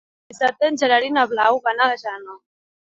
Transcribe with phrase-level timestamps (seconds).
[0.31, 2.43] Dissabte en Gerard i na Blau van a la Jana.